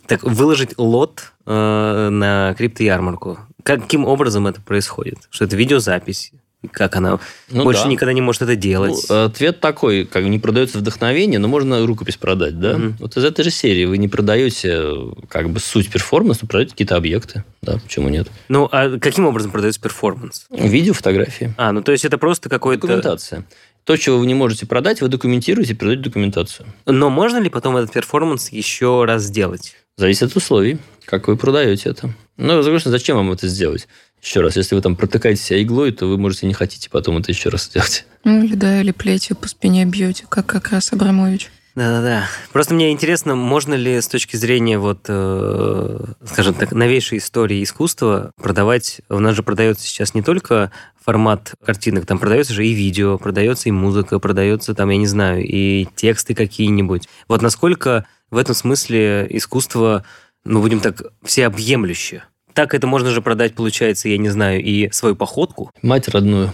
[0.07, 5.17] так, выложить лот э, на криптоярмарку, каким образом это происходит?
[5.31, 6.31] Что это видеозапись?
[6.71, 7.19] Как она
[7.49, 7.89] ну, больше да.
[7.89, 9.05] никогда не может это делать?
[9.09, 12.75] Ну, ответ такой, как не продается вдохновение, но можно рукопись продать, да?
[12.75, 12.93] Угу.
[12.99, 14.83] Вот из этой же серии вы не продаете
[15.27, 18.27] как бы суть перформанса, но продаете какие-то объекты, да, почему нет?
[18.49, 20.47] Ну, а каким образом продается перформанс?
[20.49, 21.53] Видео, фотографии.
[21.57, 22.87] А, ну то есть это просто какой-то...
[22.87, 23.45] Документация.
[23.85, 26.67] То, чего вы не можете продать, вы документируете и продаете документацию.
[26.85, 29.75] Но можно ли потом этот перформанс еще раз сделать?
[29.97, 32.13] Зависит от условий, как вы продаете это.
[32.37, 33.87] Ну, конечно, зачем вам это сделать?
[34.25, 37.31] еще раз, если вы там протыкаете себя иглой, то вы можете не хотите потом это
[37.31, 38.05] еще раз сделать.
[38.23, 41.51] Ну, или да, или плетью по спине бьете, как как раз Абрамович.
[41.75, 42.27] Да-да-да.
[42.53, 48.31] Просто мне интересно, можно ли с точки зрения вот, э, скажем так, новейшей истории искусства
[48.41, 49.01] продавать...
[49.09, 50.71] У нас же продается сейчас не только
[51.03, 55.43] формат картинок, там продается же и видео, продается и музыка, продается там, я не знаю,
[55.45, 57.09] и тексты какие-нибудь.
[57.27, 60.05] Вот насколько в этом смысле искусство,
[60.45, 62.23] ну, будем так, всеобъемлюще?
[62.53, 65.71] Так это можно же продать, получается, я не знаю, и свою походку.
[65.81, 66.53] Мать родную.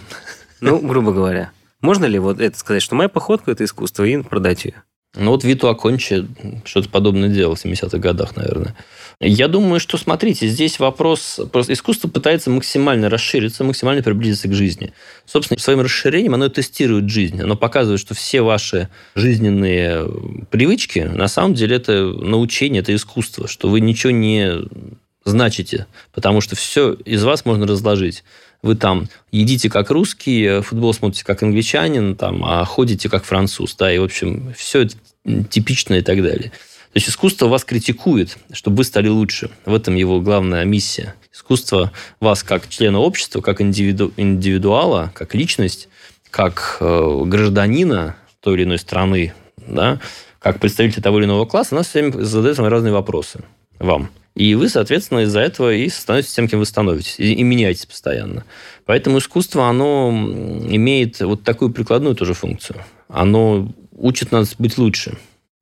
[0.62, 1.52] Ну, грубо говоря.
[1.82, 4.84] Можно ли вот это сказать, что моя походка– это искусство, и продать ее?
[5.16, 6.26] Ну, вот Виту Акончи
[6.64, 8.76] что-то подобное делал в 70-х годах, наверное.
[9.20, 11.40] Я думаю, что, смотрите, здесь вопрос...
[11.52, 14.94] Просто искусство пытается максимально расшириться, максимально приблизиться к жизни.
[15.26, 17.42] Собственно, своим расширением оно тестирует жизнь.
[17.42, 20.08] Оно показывает, что все ваши жизненные
[20.50, 24.62] привычки, на самом деле, это научение, это искусство, что вы ничего не
[25.26, 28.24] значите, потому что все из вас можно разложить.
[28.62, 33.76] Вы там едите как русский, футбол смотрите как англичанин, там, а ходите как француз.
[33.76, 34.96] Да, и, в общем, все это
[35.50, 36.52] типично и так далее.
[36.94, 39.50] То есть искусство вас критикует, чтобы вы стали лучше.
[39.66, 41.16] В этом его главная миссия.
[41.34, 45.88] Искусство вас как члена общества, как индивиду, индивидуала, как личность,
[46.30, 50.00] как э, гражданина той или иной страны, да,
[50.40, 53.42] как представитель того или иного класса, она все время задает вам разные вопросы
[53.80, 54.10] вам.
[54.36, 58.46] И вы, соответственно, из-за этого и становитесь тем, кем вы становитесь, и, и меняетесь постоянно.
[58.86, 62.84] Поэтому искусство, оно имеет вот такую прикладную тоже функцию.
[63.10, 65.18] Оно учит нас быть лучше.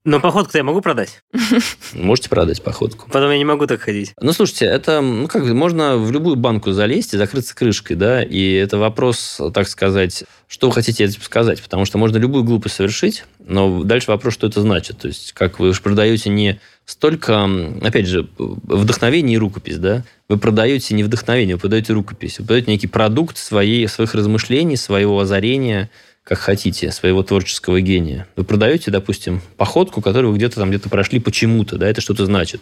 [0.05, 1.21] Но походку-то я могу продать?
[1.93, 3.09] Можете продать походку.
[3.11, 4.13] Потом я не могу так ходить.
[4.21, 8.53] Ну, слушайте, это, ну, как, можно в любую банку залезть и закрыться крышкой, да, и
[8.53, 13.25] это вопрос, так сказать, что вы хотите этим сказать, потому что можно любую глупость совершить,
[13.45, 14.99] но дальше вопрос, что это значит.
[14.99, 17.49] То есть, как вы же продаете не столько,
[17.81, 22.71] опять же, вдохновение и рукопись, да, вы продаете не вдохновение, вы продаете рукопись, вы продаете
[22.71, 25.89] некий продукт своей, своих размышлений, своего озарения–
[26.29, 28.27] как хотите, своего творческого гения.
[28.35, 32.61] Вы продаете, допустим, походку, которую вы где-то там где-то прошли почему-то, да, это что-то значит.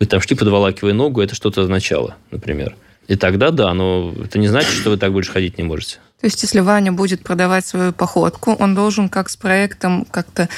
[0.00, 2.74] Вы там шли, подволакивая ногу, это что-то означало, например.
[3.08, 5.96] И тогда да, но это не значит, что вы так больше ходить не можете.
[6.22, 10.48] То есть, если Ваня будет продавать свою походку, он должен как с проектом как-то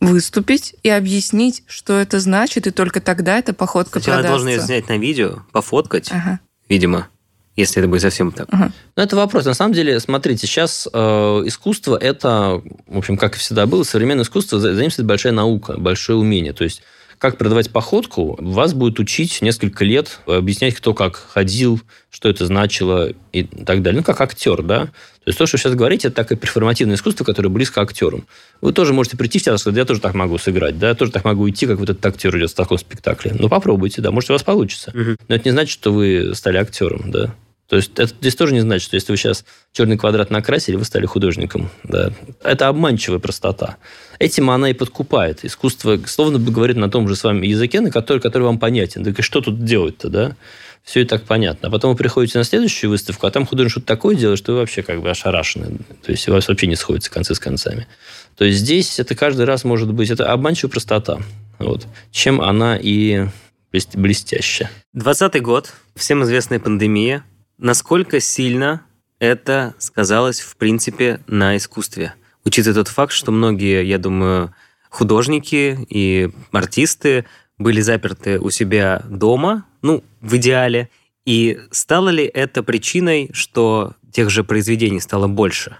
[0.00, 4.32] выступить и объяснить, что это значит, и только тогда эта походка Сначала продастся.
[4.44, 6.40] должен ее снять на видео, пофоткать, Ага.
[6.68, 7.08] видимо,
[7.56, 8.48] если это будет совсем так.
[8.50, 8.72] Ага.
[8.96, 9.46] Ну, это вопрос.
[9.46, 10.98] На самом деле, смотрите, сейчас э,
[11.46, 15.32] искусство это, в общем, как и всегда было, современное искусство за за ним стоит большая
[15.32, 16.52] наука, большое умение.
[16.52, 16.82] То есть,
[17.18, 23.12] как продавать походку, вас будет учить несколько лет, объяснять, кто как ходил, что это значило
[23.32, 24.00] и так далее.
[24.00, 24.86] Ну, как актер, да.
[24.86, 28.26] То есть, то, что вы сейчас говорите, это такое перформативное искусство, которое близко к актерам.
[28.60, 30.94] Вы тоже можете прийти в театр и сказать, я тоже так могу сыграть, да, я
[30.94, 33.34] тоже так могу идти, как вот этот актер идет в таком спектакле.
[33.38, 34.92] Ну, попробуйте, да, может, у вас получится.
[34.94, 35.16] Мгм.
[35.28, 37.34] Но это не значит, что вы стали актером, да.
[37.68, 40.84] То есть это здесь тоже не значит, что если вы сейчас черный квадрат накрасили, вы
[40.84, 41.68] стали художником.
[41.82, 42.12] Да.
[42.42, 43.76] Это обманчивая простота.
[44.20, 45.44] Этим она и подкупает.
[45.44, 49.04] Искусство словно бы говорит на том же с вами языке, на который, который вам понятен.
[49.04, 50.36] Так и что тут делать-то, да?
[50.84, 51.66] Все и так понятно.
[51.66, 54.58] А потом вы приходите на следующую выставку, а там художник что-то такое делает, что вы
[54.58, 55.78] вообще как бы ошарашены.
[56.04, 57.88] То есть у вас вообще не сходятся концы с концами.
[58.36, 60.10] То есть здесь это каждый раз может быть...
[60.10, 61.18] Это обманчивая простота.
[61.58, 61.88] Вот.
[62.12, 63.26] Чем она и
[63.72, 64.70] блест- блестящая.
[64.92, 67.24] 20 год, всем известная пандемия.
[67.58, 68.82] Насколько сильно
[69.18, 72.14] это сказалось, в принципе, на искусстве?
[72.44, 74.54] Учитывая тот факт, что многие, я думаю,
[74.90, 77.24] художники и артисты
[77.56, 80.90] были заперты у себя дома, ну, в идеале,
[81.24, 85.78] и стало ли это причиной, что тех же произведений стало больше?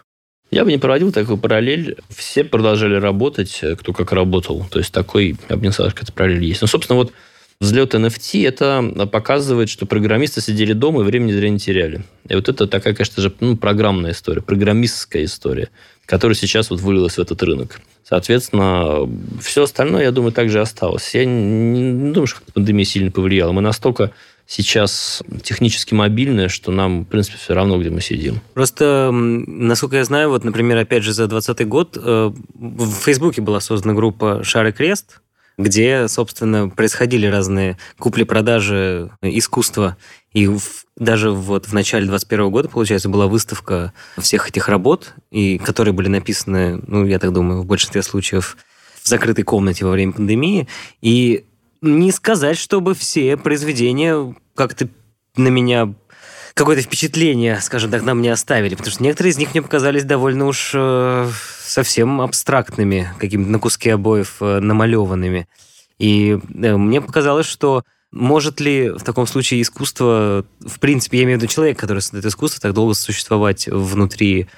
[0.50, 1.98] Я бы не проводил такую параллель.
[2.08, 4.64] Все продолжали работать, э, кто как работал.
[4.70, 6.60] То есть такой, я бы не сказал, что эта параллель есть.
[6.62, 7.12] Но, собственно, вот
[7.60, 12.02] взлет NFT, это показывает, что программисты сидели дома и времени зря не теряли.
[12.28, 15.70] И вот это такая, конечно же, ну, программная история, программистская история,
[16.04, 17.80] которая сейчас вот вылилась в этот рынок.
[18.08, 19.08] Соответственно,
[19.40, 21.14] все остальное, я думаю, также осталось.
[21.14, 23.50] Я не, думаю, что пандемия сильно повлияла.
[23.50, 24.12] Мы настолько
[24.46, 28.40] сейчас технически мобильные, что нам, в принципе, все равно, где мы сидим.
[28.54, 33.58] Просто, насколько я знаю, вот, например, опять же, за 2020 год э, в Фейсбуке была
[33.60, 35.20] создана группа «Шар и крест»,
[35.58, 39.96] где, собственно, происходили разные купли-продажи искусства.
[40.32, 45.58] И в- даже вот в начале 2021 года, получается, была выставка всех этих работ, и
[45.58, 48.56] которые были написаны, ну, я так думаю, в большинстве случаев
[49.02, 50.68] в закрытой комнате во время пандемии.
[51.00, 51.44] И
[51.80, 54.88] не сказать, чтобы все произведения как-то
[55.36, 55.94] на меня
[56.56, 60.46] какое-то впечатление, скажем так, на мне оставили, потому что некоторые из них мне показались довольно
[60.46, 61.28] уж э,
[61.60, 65.46] совсем абстрактными, какими-то на куске обоев э, намалеванными.
[65.98, 71.38] И э, мне показалось, что может ли в таком случае искусство, в принципе, я имею
[71.38, 74.48] в виду человек, который создает искусство, так долго существовать внутри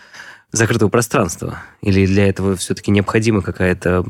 [0.53, 1.65] закрытого пространства?
[1.83, 4.05] Или для этого все-таки необходима какая-то,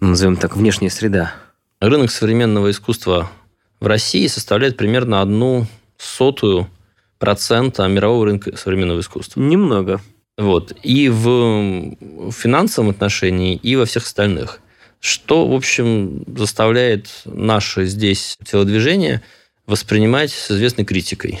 [0.00, 1.34] ну, назовем так, внешняя среда?
[1.78, 3.30] Рынок современного искусства
[3.78, 6.68] в России составляет примерно одну сотую
[7.22, 9.40] процента мирового рынка современного искусства.
[9.40, 10.00] Немного.
[10.36, 10.72] Вот.
[10.82, 11.94] И в
[12.32, 14.58] финансовом отношении, и во всех остальных.
[14.98, 19.22] Что, в общем, заставляет наше здесь телодвижение
[19.68, 21.38] воспринимать с известной критикой.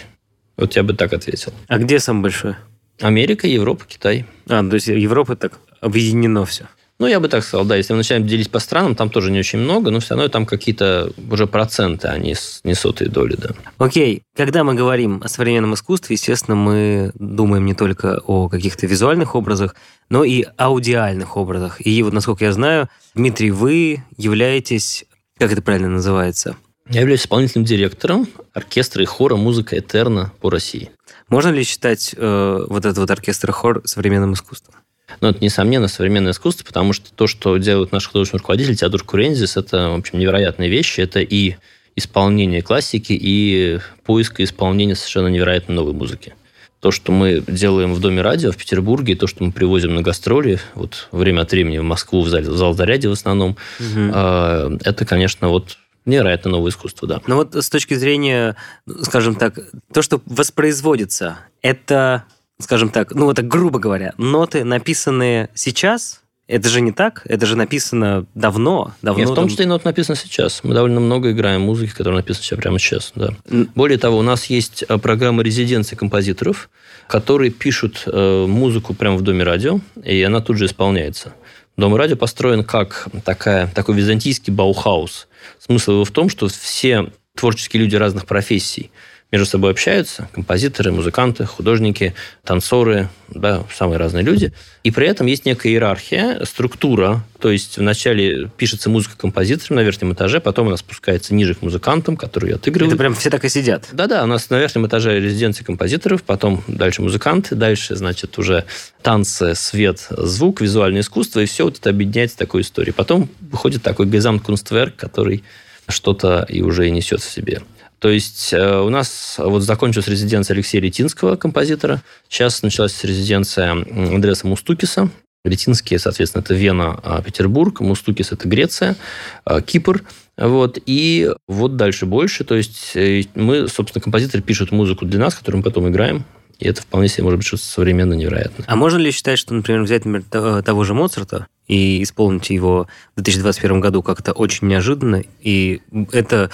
[0.56, 1.52] Вот я бы так ответил.
[1.66, 2.54] А где самый большой?
[3.00, 4.24] Америка, Европа, Китай.
[4.48, 6.68] А, то есть Европа так объединено все.
[7.02, 9.40] Ну, я бы так сказал, да, если мы начинаем делить по странам, там тоже не
[9.40, 13.48] очень много, но все равно там какие-то уже проценты, а не, не сотые доли, да.
[13.78, 19.34] Окей, когда мы говорим о современном искусстве, естественно, мы думаем не только о каких-то визуальных
[19.34, 19.74] образах,
[20.10, 21.84] но и аудиальных образах.
[21.84, 25.04] И вот, насколько я знаю, Дмитрий, вы являетесь,
[25.38, 26.56] как это правильно называется,
[26.88, 30.92] Я являюсь исполнительным директором оркестра и хора «Музыка Этерна» по России.
[31.28, 34.76] Можно ли считать э, вот этот вот оркестр-хор современным искусством?
[35.20, 39.56] Но это, несомненно, современное искусство, потому что то, что делают наши художественные руководители, Теодор Курензис,
[39.56, 41.00] это, в общем, невероятные вещи.
[41.00, 41.56] Это и
[41.96, 46.34] исполнение классики, и поиск и исполнение совершенно невероятно новой музыки.
[46.80, 50.58] То, что мы делаем в Доме радио в Петербурге, то, что мы привозим на гастроли,
[50.74, 54.00] вот время от времени в Москву, в, зале, в зал заряде в основном, угу.
[54.12, 57.20] э, это, конечно, вот невероятно новое искусство, да.
[57.26, 58.56] Но вот с точки зрения,
[59.02, 59.58] скажем так,
[59.92, 62.24] то, что воспроизводится, это,
[62.60, 67.46] скажем так, ну вот так грубо говоря, ноты, написанные сейчас, это же не так, это
[67.46, 68.92] же написано давно.
[69.00, 70.62] давно Нет, в том числе и ноты написано сейчас.
[70.64, 73.12] Мы довольно много играем музыки, которая написана сейчас прямо сейчас.
[73.14, 73.34] Да.
[73.74, 76.68] Более того, у нас есть э, программа резиденции композиторов,
[77.06, 81.32] которые пишут э, музыку прямо в Доме радио, и она тут же исполняется.
[81.76, 85.28] Дом радио построен как такая, такой византийский баухаус.
[85.58, 88.90] Смысл его в том, что все творческие люди разных профессий–
[89.32, 92.14] между собой общаются, композиторы, музыканты, художники,
[92.44, 94.52] танцоры, да, самые разные люди.
[94.84, 100.12] И при этом есть некая иерархия, структура, то есть вначале пишется музыка композиторам на верхнем
[100.12, 102.92] этаже, потом она спускается ниже к музыкантам, которые отыгрывают.
[102.92, 103.88] Это прям все так и сидят?
[103.92, 108.66] Да-да, у нас на верхнем этаже резиденция композиторов, потом дальше музыканты, дальше, значит, уже
[109.00, 112.90] танцы, свет, звук, визуальное искусство, и все вот это объединяется в такой истории.
[112.90, 115.42] Потом выходит такой Gesamtkunstwerk, который
[115.88, 117.62] что-то и уже и несет в себе.
[118.02, 122.02] То есть э, у нас вот закончилась резиденция Алексея Летинского, композитора.
[122.28, 125.08] Сейчас началась резиденция Андреаса Мустукиса.
[125.44, 127.78] Летинские, соответственно, это Вена, а Петербург.
[127.78, 128.96] Мустукис– это Греция,
[129.44, 130.02] а, Кипр.
[130.36, 130.80] Вот.
[130.84, 132.42] И вот дальше больше.
[132.42, 136.24] То есть э, мы, собственно, композиторы пишут музыку для нас, которую мы потом играем.
[136.58, 138.66] И это вполне себе может быть что-то современно невероятное.
[138.66, 143.22] А можно ли считать, что, например, взять например, того же Моцарта и исполнить его в
[143.22, 146.50] 2021 году как-то очень неожиданно, и это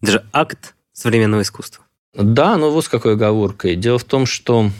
[0.00, 1.84] даже акт современного искусства.
[2.14, 3.76] Да, но вот с какой оговоркой.
[3.76, 4.70] Дело в том, что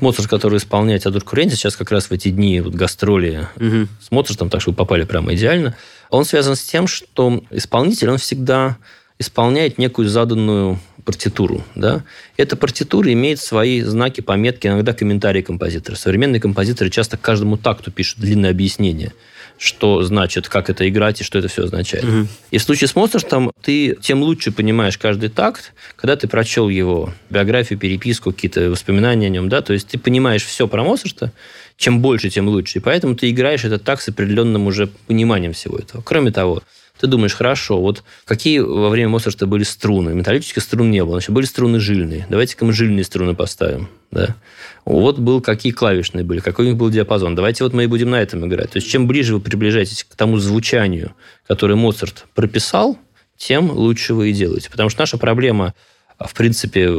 [0.00, 3.88] Моцарт, который исполняет Теодор Куренти, сейчас как раз в эти дни вот гастроли угу.
[4.00, 5.76] с Моцартом, так что вы попали прямо идеально,
[6.10, 8.76] он связан с тем, что исполнитель, он всегда
[9.18, 11.64] исполняет некую заданную партитуру.
[11.74, 12.04] Да?
[12.36, 15.96] Эта партитура имеет свои знаки, пометки, иногда комментарии композитора.
[15.96, 19.14] Современные композиторы часто каждому такту пишут длинное объяснение
[19.58, 22.04] что значит, как это играть и что это все означает.
[22.04, 22.26] Угу.
[22.50, 27.12] И в случае с Моцартом ты тем лучше понимаешь каждый такт, когда ты прочел его
[27.30, 31.32] биографию, переписку, какие-то воспоминания о нем, да, то есть ты понимаешь все про Моцарта,
[31.76, 32.78] чем больше, тем лучше.
[32.78, 36.02] И поэтому ты играешь этот такт с определенным уже пониманием всего этого.
[36.02, 36.62] Кроме того,
[37.00, 40.14] ты думаешь, хорошо, вот какие во время Моцарта были струны?
[40.14, 42.26] Металлических струн не было, значит, были струны жильные.
[42.28, 43.88] Давайте-ка мы жильные струны поставим.
[44.10, 44.36] Да?
[44.84, 47.34] Вот был, какие клавишные были, какой у них был диапазон.
[47.34, 48.70] Давайте вот мы и будем на этом играть.
[48.70, 51.14] То есть, чем ближе вы приближаетесь к тому звучанию,
[51.46, 52.98] которое Моцарт прописал,
[53.36, 54.70] тем лучше вы и делаете.
[54.70, 55.74] Потому что наша проблема,
[56.18, 56.90] в принципе,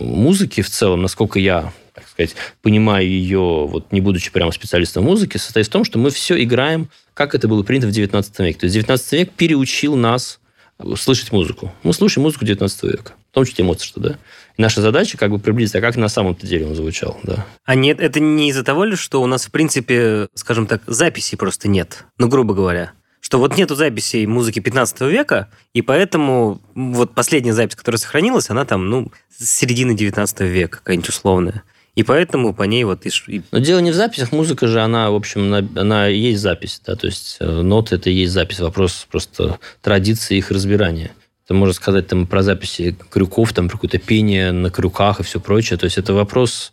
[0.00, 5.38] музыки в целом, насколько я так сказать, понимаю ее, вот не будучи прямо специалистом музыки,
[5.38, 8.58] состоит в том, что мы все играем, как это было принято в 19 веке.
[8.60, 10.38] То есть 19 век переучил нас
[10.96, 11.72] слышать музыку.
[11.82, 14.18] Мы слушаем музыку 19 века, в том числе Моцарта, да.
[14.58, 17.46] И наша задача как бы приблизиться, а как на самом-то деле он звучал, да.
[17.64, 21.38] А нет, это не из-за того ли, что у нас, в принципе, скажем так, записей
[21.38, 27.12] просто нет, ну, грубо говоря что вот нету записей музыки 15 века, и поэтому вот
[27.12, 31.64] последняя запись, которая сохранилась, она там, ну, с середины 19 века, какая-нибудь условная.
[31.96, 33.06] И поэтому по ней вот...
[33.06, 33.42] И...
[33.50, 36.94] Но дело не в записях, музыка же, она, в общем, она, она есть запись, да,
[36.94, 41.12] то есть э, ноты это и есть запись, вопрос просто традиции их разбирания.
[41.46, 45.40] Это можно сказать там про записи крюков, там про какое-то пение на крюках и все
[45.40, 45.78] прочее.
[45.78, 46.72] То есть это вопрос...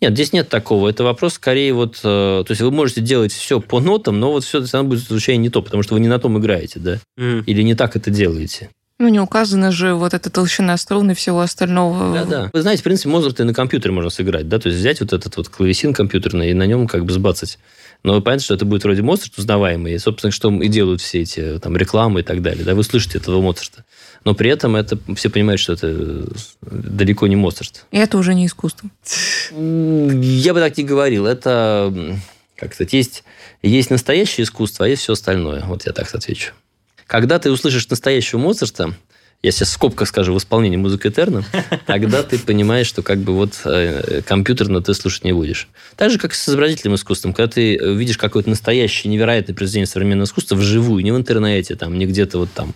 [0.00, 0.88] Нет, здесь нет такого.
[0.88, 2.00] Это вопрос скорее вот...
[2.02, 5.38] Э, то есть вы можете делать все по нотам, но вот все это будет звучание
[5.38, 6.98] не то, потому что вы не на том играете, да?
[7.16, 7.44] Mm.
[7.46, 8.70] Или не так это делаете.
[9.04, 12.14] Ну, не указана же вот эта толщина струн и всего остального.
[12.14, 12.50] Да-да.
[12.54, 15.12] Вы знаете, в принципе, Мозарт и на компьютере можно сыграть, да, то есть взять вот
[15.12, 17.58] этот вот клавесин компьютерный и на нем как бы сбацать.
[18.02, 21.20] Но вы понимаете, что это будет вроде Моцарт узнаваемый, и, собственно, что и делают все
[21.20, 23.84] эти там рекламы и так далее, да, вы слышите этого Моцарта.
[24.24, 26.24] Но при этом это все понимают, что это
[26.62, 27.84] далеко не Моцарт.
[27.90, 28.88] И это уже не искусство.
[29.52, 31.26] Я бы так не говорил.
[31.26, 31.92] Это,
[32.56, 33.24] как сказать, есть,
[33.60, 35.62] есть настоящее искусство, а есть все остальное.
[35.66, 36.54] Вот я так отвечу.
[37.06, 38.94] Когда ты услышишь настоящего Моцарта,
[39.42, 41.44] я сейчас в скобках скажу, в исполнении музыки Этерна,
[41.86, 45.68] тогда ты понимаешь, что как бы вот э, компьютерно ты слушать не будешь.
[45.96, 47.34] Так же, как и с изобразительным искусством.
[47.34, 52.06] Когда ты видишь какое-то настоящее, невероятное произведение современного искусства вживую, не в интернете, там, не
[52.06, 52.74] где-то вот там,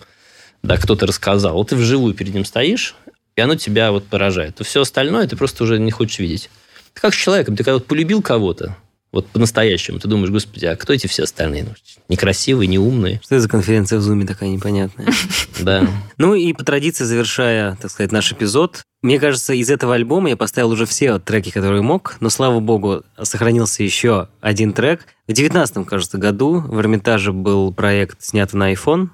[0.61, 1.55] да, кто-то рассказал.
[1.55, 2.95] Вот ты вживую перед ним стоишь,
[3.35, 4.57] и оно тебя вот поражает.
[4.57, 6.51] То все остальное ты просто уже не хочешь видеть.
[6.93, 7.55] Ты как с человеком.
[7.55, 8.77] Ты когда вот полюбил кого-то,
[9.11, 9.99] Вот по-настоящему.
[9.99, 11.63] Ты думаешь, господи, а кто эти все остальные?
[11.63, 11.71] Ну,
[12.09, 13.19] некрасивые, неумные.
[13.23, 15.07] Что это за конференция в Зуме такая непонятная?
[15.59, 15.85] Да.
[16.17, 20.37] Ну и по традиции, завершая, так сказать, наш эпизод, мне кажется, из этого альбома я
[20.37, 25.05] поставил уже все треки, которые мог, но, слава богу, сохранился еще один трек.
[25.27, 29.09] В девятнадцатом, кажется, году в Эрмитаже был проект, снятый на iPhone,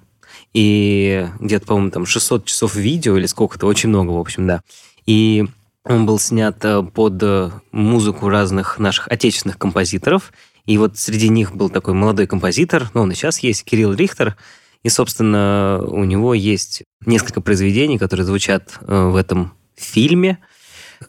[0.54, 4.62] и где-то, по-моему, там 600 часов видео или сколько-то, очень много, в общем, да.
[5.06, 5.46] И
[5.86, 10.34] он был снят э, под э, музыку разных наших отечественных композиторов.
[10.66, 14.36] И вот среди них был такой молодой композитор, ну, он и сейчас есть, Кирилл Рихтер.
[14.84, 20.40] И, собственно, у него есть несколько произведений, которые звучат э, в этом фильме.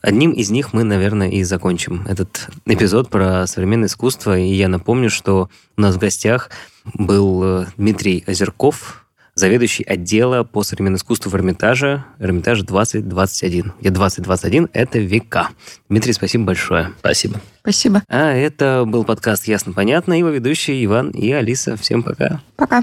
[0.03, 4.39] Одним из них мы, наверное, и закончим этот эпизод про современное искусство.
[4.39, 6.51] И я напомню, что у нас в гостях
[6.93, 9.06] был Дмитрий Озерков,
[9.37, 15.51] заведующий отдела по современному искусству в Эрмитаже, Эрмитаж 2021, где 2021– это века.
[15.89, 16.93] Дмитрий, спасибо большое.
[16.99, 17.41] Спасибо.
[17.61, 18.03] Спасибо.
[18.09, 21.77] А это был подкаст «Ясно-понятно», его ведущие Иван и Алиса.
[21.77, 22.41] Всем пока.
[22.57, 22.83] Пока.